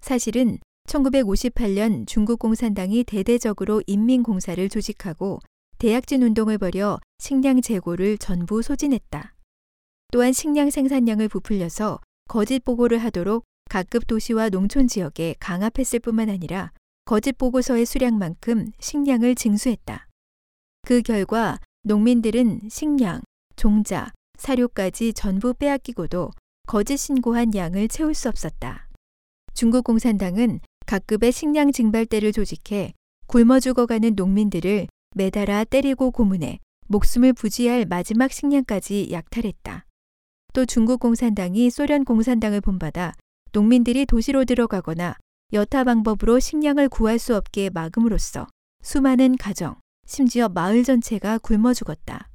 [0.00, 5.40] 사실은 1958년 중국 공산당이 대대적으로 인민공사를 조직하고
[5.78, 9.34] 대약진 운동을 벌여 식량 재고를 전부 소진했다.
[10.10, 16.72] 또한 식량 생산량을 부풀려서 거짓 보고를 하도록 각급 도시와 농촌 지역에 강압했을 뿐만 아니라
[17.04, 20.06] 거짓 보고서의 수량만큼 식량을 징수했다.
[20.82, 23.20] 그 결과 농민들은 식량,
[23.56, 26.30] 종자, 사료까지 전부 빼앗기고도
[26.66, 28.88] 거짓 신고한 양을 채울 수 없었다.
[29.52, 32.94] 중국 공산당은 각급의 식량 징발대를 조직해
[33.26, 39.87] 굶어 죽어가는 농민들을 매달아 때리고 고문해 목숨을 부지할 마지막 식량까지 약탈했다.
[40.52, 43.14] 또 중국 공산당이 소련 공산당을 본받아
[43.52, 45.16] 농민들이 도시로 들어가거나
[45.52, 48.46] 여타 방법으로 식량을 구할 수 없게 막음으로써
[48.82, 52.28] 수많은 가정, 심지어 마을 전체가 굶어 죽었다.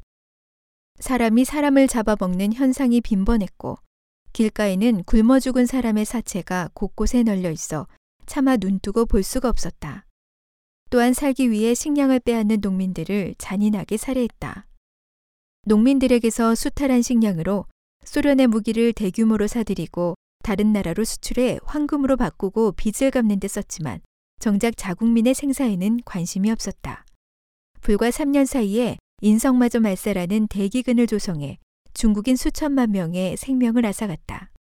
[0.99, 3.78] 사람이 사람을 잡아먹는 현상이 빈번했고
[4.34, 7.88] 길가에는 굶어 죽은 사람의 사체가 곳곳에 널려 있어
[8.26, 10.06] 차마 눈뜨고 볼 수가 없었다.
[10.89, 14.67] 또한 살기 위해 식량을 빼앗는 농민들을 잔인하게 살해했다.
[15.65, 17.65] 농민들에게서 수탈한 식량으로
[18.06, 24.02] 소련의 무기를 대규모로 사들이고 다른 나라로 수출해 황금으로 바꾸고 빚을 갚는 데 썼지만
[24.39, 27.06] 정작 자국민의 생사에는 관심이 없었다.
[27.82, 31.60] 불과 3년 사이에 인성마저 말살하는 대기근을 조성해
[31.94, 34.52] 중국인 수천만 명의 생명을 앗아갔다.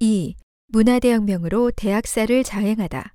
[0.00, 0.34] 2.
[0.68, 3.14] 문화대혁명으로 대학살을 자행하다.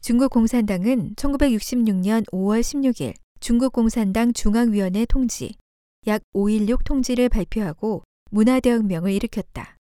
[0.00, 5.54] 중국 공산당은 1966년 5월 16일 중국 공산당 중앙위원회 통지
[6.06, 9.76] 약 516 통지를 발표하고 문화대혁명을 일으켰다.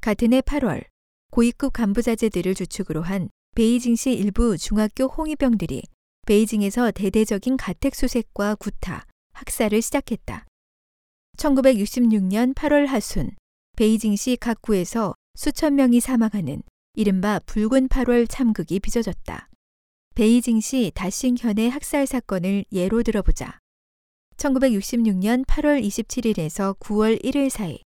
[0.00, 0.84] 같은 해 8월
[1.30, 5.82] 고위급 간부자제들을 주축으로 한 베이징시 일부 중학교 홍위병들이
[6.26, 10.46] 베이징에서 대대적인 가택 수색과 구타, 학살을 시작했다.
[11.36, 13.30] 1966년 8월 하순
[13.76, 16.62] 베이징시 각 구에서 수천 명이 사망하는
[16.94, 19.48] 이른바 붉은 8월 참극이 빚어졌다.
[20.14, 23.61] 베이징시 다싱현의 학살 사건을 예로 들어보자.
[24.42, 27.78] 1966년 8월 27일에서 9월 1일 사이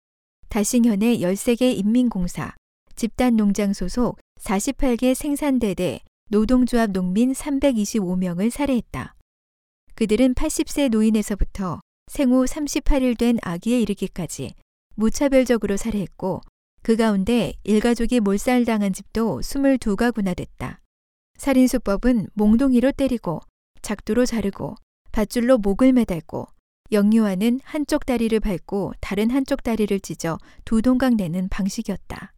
[0.49, 2.55] 다싱현의 13개 인민공사,
[2.95, 9.15] 집단농장 소속 48개 생산대대 노동조합 농민 325명을 살해했다.
[9.97, 14.55] 그들은 80세 노인에서부터 생후 38일 된 아기에 이르기까지
[14.95, 16.41] 무차별적으로 살해했고
[16.83, 20.81] 그 가운데 일가족이 몰살당한 집도 22가구나 됐다.
[21.37, 23.41] 살인수법은 몽둥이로 때리고
[23.83, 24.77] 작두로 자르고
[25.17, 26.47] 밧줄로 목을 매달고
[26.93, 32.35] 영유아는 한쪽 다리를 밟고 다른 한쪽 다리를 찢어 두 동강 내는 방식이었다.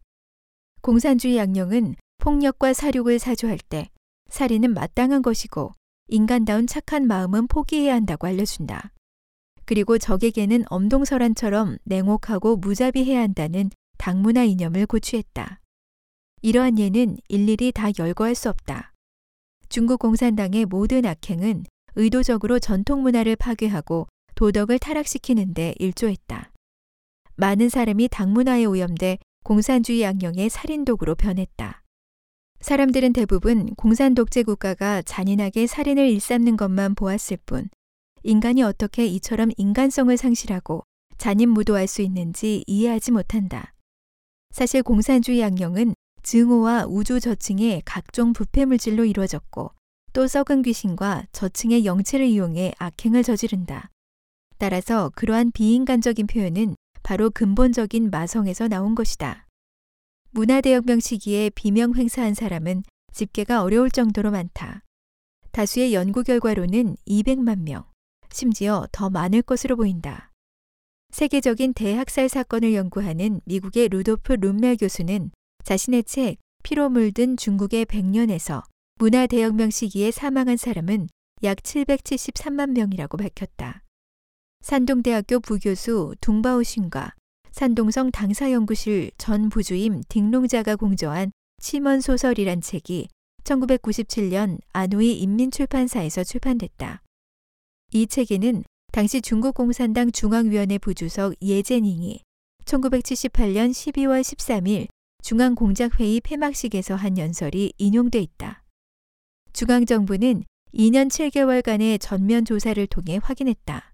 [0.81, 3.89] 공산주의 양령은 폭력과 사륙을 사주할 때
[4.29, 5.73] 살인은 마땅한 것이고
[6.07, 8.93] 인간다운 착한 마음은 포기해야 한다고 알려준다.
[9.65, 15.59] 그리고 적에게는 엄동설한처럼 냉혹하고 무자비해야 한다는 당문화 이념을 고취했다.
[16.43, 18.93] 이러한 예는 일일이 다 열거할 수 없다.
[19.67, 21.65] 중국 공산당의 모든 악행은
[21.95, 26.51] 의도적으로 전통 문화를 파괴하고 도덕을 타락시키는 데 일조했다.
[27.35, 31.83] 많은 사람이 당문화에 오염돼 공산주의 악령의 살인독으로 변했다.
[32.61, 37.69] 사람들은 대부분 공산 독재 국가가 잔인하게 살인을 일삼는 것만 보았을 뿐
[38.23, 40.83] 인간이 어떻게 이처럼 인간성을 상실하고
[41.17, 43.73] 잔인 무도할 수 있는지 이해하지 못한다.
[44.51, 49.71] 사실 공산주의 악령은 증오와 우주 저층의 각종 부패 물질로 이루어졌고
[50.13, 53.89] 또 썩은 귀신과 저층의 영체를 이용해 악행을 저지른다.
[54.57, 59.47] 따라서 그러한 비인간적인 표현은 바로 근본적인 마성에서 나온 것이다.
[60.31, 64.83] 문화대혁명 시기에 비명 행사한 사람은 집계가 어려울 정도로 많다.
[65.51, 67.85] 다수의 연구 결과로는 200만 명,
[68.31, 70.31] 심지어 더 많을 것으로 보인다.
[71.11, 75.31] 세계적인 대학살 사건을 연구하는 미국의 루도프 룸멜 교수는
[75.63, 78.63] 자신의 책 피로 물든 중국의 100년에서
[79.01, 81.07] 문화대혁명 시기에 사망한 사람은
[81.43, 83.81] 약 773만 명이라고 밝혔다.
[84.59, 87.13] 산동대학교 부교수 둥바오신과
[87.51, 91.31] 산동성 당사연구실 전 부주임 딩롱자가 공저한
[91.61, 93.07] 치먼 소설이란 책이
[93.45, 97.01] 1997년 아노이 인민출판사에서 출판됐다.
[97.93, 102.19] 이 책에는 당시 중국 공산당 중앙위원회 부주석 예제닝이
[102.65, 104.89] 1978년 12월 13일
[105.23, 108.63] 중앙공작회의 폐막식에서 한 연설이 인용돼 있다.
[109.53, 113.93] 중앙정부는 2년 7개월간의 전면 조사를 통해 확인했다.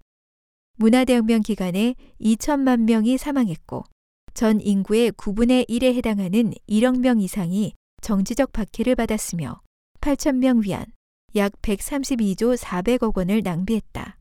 [0.76, 3.84] 문화대혁명 기간에 2천만 명이 사망했고
[4.34, 9.62] 전 인구의 9분의 1에 해당하는 1억 명 이상이 정치적 박해를 받았으며
[10.00, 10.84] 8천 명 위안,
[11.34, 14.18] 약 132조 400억 원을 낭비했다.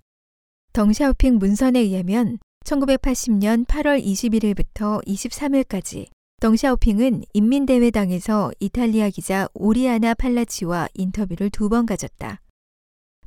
[0.73, 6.07] 덩샤오핑 문선에 의하면 1980년 8월 21일부터 23일까지
[6.41, 12.41] 덩샤오핑은 인민대회당에서 이탈리아 기자 오리아나 팔라치와 인터뷰를 두 번 가졌다.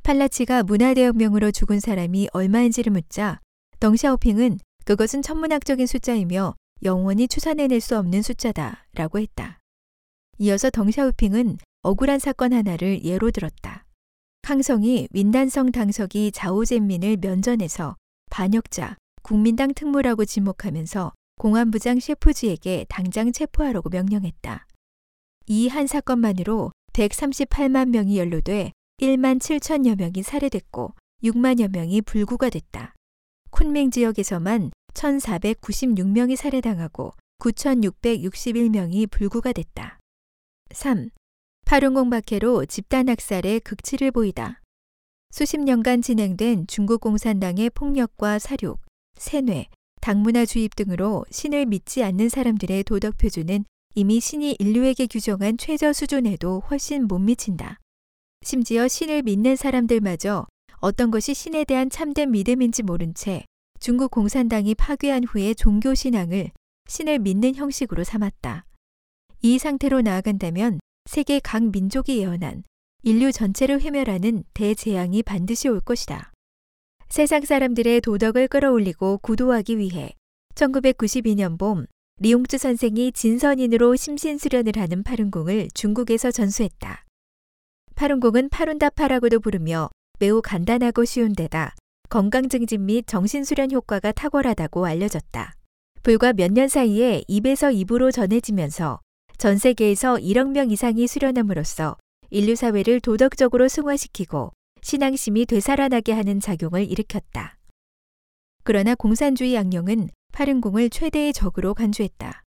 [0.03, 3.41] 팔라치가 문화대혁명으로 죽은 사람이 얼마인지를 묻자
[3.81, 9.59] 덩샤오핑은 그것은 천문학적인 숫자이며 영원히 추산해낼 수 없는 숫자다 라고 했다.
[10.39, 17.97] 이어서 덩샤오핑은 억울한 사건 하나를 예로 들었다.康성이 윈단성 당석이 자오젠민을 면전에서
[18.31, 24.67] 반역자, 국민당 특무라고 지목하면서 공안부장 셰프지에게 당장 체포하라고 명령했다.
[25.47, 32.95] 이 한 사건만으로 138만 명이 연루돼 1만 7천여 명이 살해됐고 6만여 명이 불구가 됐다.
[33.51, 39.99] 쿤맹 지역에서만 1,496명이 살해당하고 9,661명이 불구가 됐다.
[40.73, 41.11] 3.
[41.65, 44.61] 파룬공 박해로 집단 학살의 극치를 보이다.
[45.31, 48.81] 수십 년간 진행된 중국 공산당의 폭력과 사륙,
[49.17, 49.69] 세뇌,
[50.01, 56.63] 당문화 주입 등으로 신을 믿지 않는 사람들의 도덕 표준은 이미 신이 인류에게 규정한 최저 수준에도
[56.71, 57.79] 훨씬 못 미친다.
[58.43, 63.45] 심지어 신을 믿는 사람들마저 어떤 것이 신에 대한 참된 믿음인지 모른 채
[63.81, 66.51] 중국 공산당이 파괴한 후에 종교 신앙을
[66.89, 68.65] 신을 믿는 형식으로 삼았다.
[69.43, 72.65] 이 상태로 나아간다면 세계 각 민족이 예언한
[73.03, 76.33] 인류 전체를 회멸하는 대재앙이 반드시 올 것이다.
[77.09, 80.13] 세상 사람들의 도덕을 끌어올리고 구도하기 위해
[80.55, 81.87] 1992년 봄
[82.21, 87.05] 리옹쯔 선생이 진선인으로 심신수련을 하는 파룬공을 중국에서 전수했다.
[87.95, 91.75] 파룬공은 파룬다파라고도 부르며 매우 간단하고 쉬운 데다
[92.09, 95.55] 건강 증진 및 정신 수련 효과가 탁월하다고 알려졌다.
[96.03, 99.01] 불과 몇 년 사이에 입에서 입으로 전해지면서
[99.39, 101.97] 전 세계에서 1억 명 이상이 수련함으로써
[102.31, 107.59] 인류 사회를 도덕적으로 승화시키고 신앙심이 되살아나게 하는 작용을 일으켰다.
[108.65, 112.45] 그러나 공산주의 악령은 파른공을 최대의 적으로 간주했다.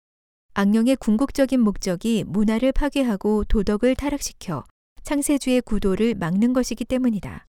[0.53, 4.63] 악령의 궁극적인 목적이 문화를 파괴하고 도덕을 타락시켜
[5.03, 7.45] 창세주의 구도를 막는 것이기 때문이다.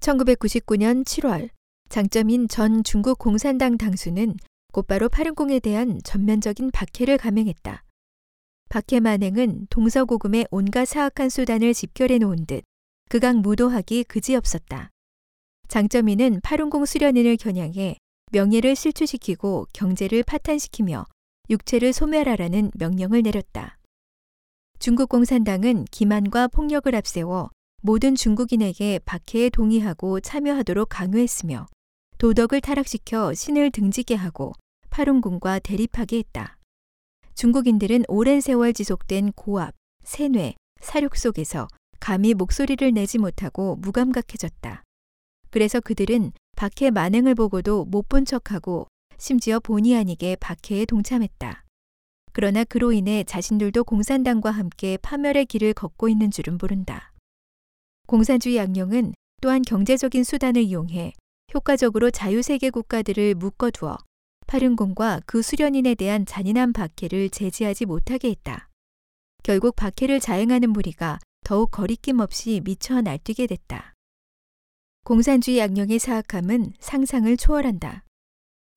[0.00, 1.50] 1999년 7월
[1.88, 4.36] 장점인 전 중국 공산당 당수는
[4.72, 7.82] 곧바로 파른공에 대한 전면적인 박해를 감행했다.
[8.68, 12.64] 박해 만행은 동서고금의 온갖 사악한 수단을 집결해 놓은 듯
[13.08, 14.90] 극악 무도하기 그지없었다.
[15.68, 17.96] 장점인은 파룬공 수련인을 겨냥해
[18.32, 21.06] 명예를 실추시키고 경제를 파탄시키며
[21.48, 23.78] 육체를 소멸하라는 명령을 내렸다.
[24.78, 27.50] 중국 공산당은 기만과 폭력을 앞세워
[27.82, 31.68] 모든 중국인에게 박해에 동의하고 참여하도록 강요했으며
[32.18, 34.52] 도덕을 타락시켜 신을 등지게 하고
[34.90, 36.58] 파룬궁과 대립하게 했다.
[37.34, 41.68] 중국인들은 오랜 세월 지속된 고압, 세뇌, 사륙 속에서
[42.06, 44.84] 감히 목소리를 내지 못하고 무감각해졌다.
[45.50, 48.86] 그래서 그들은 박해 만행을 보고도 못 본 척하고
[49.18, 51.64] 심지어 본의 아니게 박해에 동참했다.
[52.32, 57.12] 그러나 그로 인해 자신들도 공산당과 함께 파멸의 길을 걷고 있는 줄은 모른다.
[58.06, 61.12] 공산주의 악령은 또한 경제적인 수단을 이용해
[61.54, 63.98] 효과적으로 자유세계 국가들을 묶어두어
[64.46, 68.68] 파륜공과 그 수련인에 대한 잔인한 박해를 제지하지 못하게 했다.
[69.42, 73.94] 결국 박해를 자행하는 무리가 더욱 거리낌 없이 미쳐 날뛰게 됐다.
[75.04, 78.02] 공산주의 악령의 사악함은 상상을 초월한다.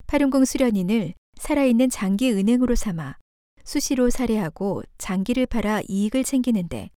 [0.05, 3.17] 파륜공 수련인을 살아있는 장기 은행으로 삼아
[3.63, 6.91] 수시로 살해하고 장기를 팔아 이익을 챙기는데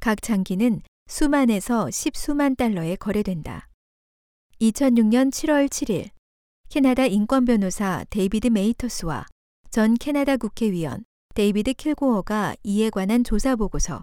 [0.00, 3.68] 각 장기는 수만에서 십수만 달러에 거래된다.
[4.62, 6.08] 2006년 7월 7일
[6.70, 9.26] 캐나다 인권 변호사 데이비드 메이터스와
[9.68, 14.00] 전 캐나다 국회의원 데이비드 킬고어가 이에 관한 조사 보고서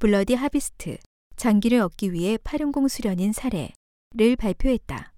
[0.00, 0.96] Bloody Harvest
[1.34, 5.12] 장기를 얻기 위해 파룬궁 수련인 사례를 발표했다.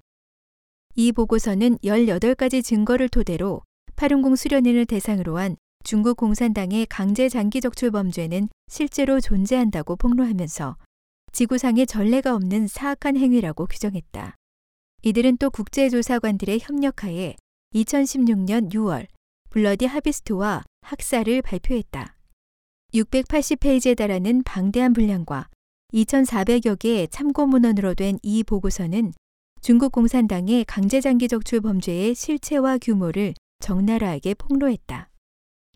[0.95, 3.63] 이 보고서는 18가지 증거를 토대로
[3.97, 10.79] 파룬궁 수련인을 대상으로 한 중국 공산당의 강제 장기 적출 범죄는 실제로 존재한다고 폭로하면서
[11.33, 14.35] 지구상에 전례가 없는 사악한 행위라고 규정했다.
[15.03, 17.37] 이들은 또 국제조사관들의 협력하에
[17.75, 19.07] 2016년 6월
[19.51, 22.17] 블러디 하비스트와 학사를 발표했다.
[22.95, 25.49] 680페이지에 달하는 방대한 분량과
[25.93, 29.13] 2,400여 개의 참고 문헌으로 된 이 보고서는
[29.61, 35.11] 중국 공산당의 강제장기 적출 범죄의 실체와 규모를 적나라하게 폭로했다.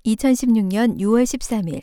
[0.07, 1.83] 2016년 6월 13일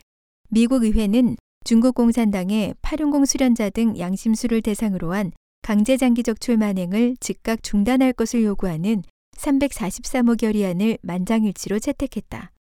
[0.50, 5.32] 미국 의회는 중국 공산당의 파륜공 수련자 등 양심수를 대상으로 한
[5.62, 9.04] 강제장기 적출 만행을 즉각 중단할 것을 요구하는
[9.38, 12.52] 343호 결의안을 만장일치로 채택했다.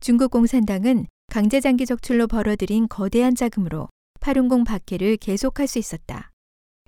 [0.00, 3.88] 중국 공산당은 강제장기 적출로 벌어들인 거대한 자금으로
[4.20, 6.32] 파룬공 박해를 계속할 수 있었다.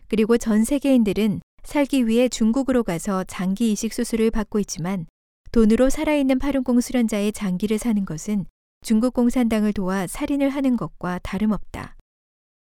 [0.08, 5.06] 그리고 전 세계인들은 살기 위해 중국으로 가서 장기 이식 수술을 받고 있지만
[5.52, 8.44] 돈으로 살아있는 파룬공 수련자의 장기를 사는 것은
[8.82, 11.96] 중국 공산당을 도와 살인을 하는 것과 다름없다.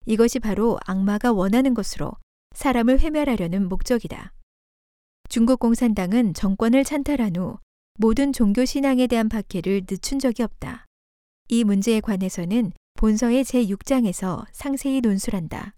[0.07, 2.13] 이것이 바로 악마가 원하는 것으로
[2.55, 4.33] 사람을 회멸하려는 목적이다.
[5.29, 7.59] 중국 공산당은 정권을 찬탈한 후
[7.99, 10.84] 모든 종교 신앙에 대한 박해를 늦춘 적이 없다.
[11.49, 15.75] 이 문제에 관해서는 본서의 제6장에서 상세히 논술한다.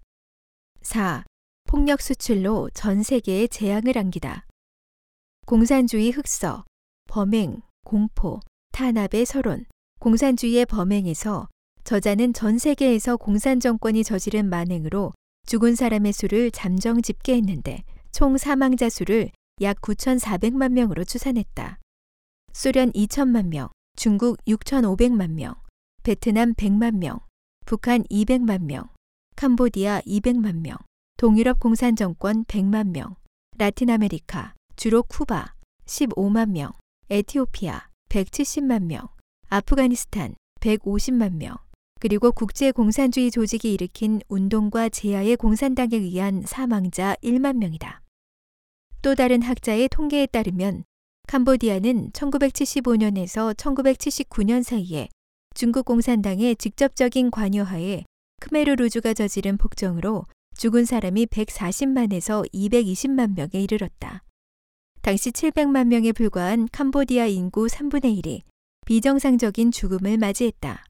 [0.81, 1.25] 4.
[1.65, 4.45] 폭력 수출로 전 세계에 재앙을 안기다.
[5.45, 6.63] 공산주의 흑서,
[7.09, 8.39] 범행, 공포,
[8.71, 9.65] 탄압의 서론,
[9.99, 11.49] 공산주의의 범행에서
[11.83, 15.13] 저자는 전 세계에서 공산 정권이 저지른 만행으로
[15.47, 21.79] 죽은 사람의 수를 잠정 집계했는데 총 사망자 수를 약 9,400만 명으로 추산했다.
[22.53, 25.55] 소련 2천만 명, 중국 6,500만 명,
[26.03, 27.19] 베트남 100만 명,
[27.65, 28.87] 북한 200만 명,
[29.35, 30.77] 캄보디아 200만 명,
[31.17, 33.15] 동유럽 공산정권 100만 명,
[33.57, 35.55] 라틴 아메리카, 주로 쿠바
[35.87, 36.73] 15만 명,
[37.09, 39.07] 에티오피아 170만 명,
[39.49, 41.57] 아프가니스탄 150만 명,
[41.99, 48.03] 그리고 국제 공산주의 조직이 일으킨 운동과 재야의 공산당에 의한 사망자 1만 명이다.
[49.01, 50.83] 또 다른 학자의 통계에 따르면
[51.27, 55.09] 캄보디아는 1975년에서 1979년 사이에
[55.53, 58.05] 중국 공산당의 직접적인 관여하에
[58.39, 60.25] 크메르 루주가 저지른 폭정으로
[60.55, 64.23] 죽은 사람이 140만에서 220만 명에 이르렀다.
[65.01, 68.41] 당시 700만 명에 불과한 캄보디아 인구 3분의 1이
[68.85, 70.85] 비정상적인 죽음을 맞이했다.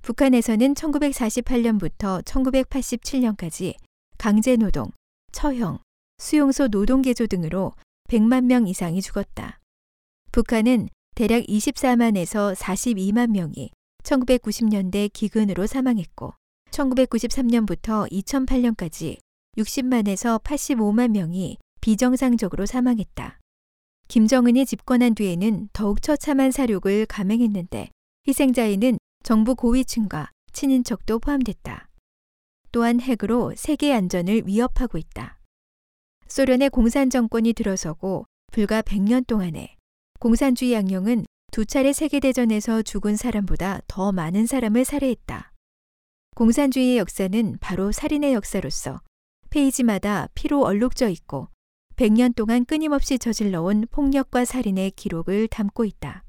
[0.00, 3.74] 북한에서는 1948년부터 1987년까지
[4.16, 4.92] 강제노동,
[5.32, 5.78] 처형,
[6.16, 7.72] 수용소 노동개조 등으로
[8.12, 9.58] 100만 명 이상이 죽었다.
[10.32, 13.70] 북한은 대략 24만에서 42만 명이
[14.04, 16.34] 1990년대 기근으로 사망했고
[16.70, 19.18] 1993년부터 2008년까지
[19.56, 23.38] 60만에서 85만 명이 비정상적으로 사망했다.
[24.08, 27.88] 김정은이 집권한 뒤에는 더욱 처참한 사륙을 감행했는데
[28.28, 31.88] 희생자에는 정부 고위층과 친인척도 포함됐다.
[32.72, 35.38] 또한 핵으로 세계 안전을 위협하고 있다.
[36.32, 39.76] 소련의 공산 정권이 들어서고 불과 100년 동안에
[40.18, 45.52] 공산주의 양령은 두 차례 세계대전에서 죽은 사람보다 더 많은 사람을 살해했다.
[46.34, 49.02] 공산주의의 역사는 바로 살인의 역사로서
[49.50, 51.48] 페이지마다 피로 얼룩져 있고
[51.96, 56.24] 100년 동안 끊임없이 저질러온 폭력과 살인의 기록을 담고 있다.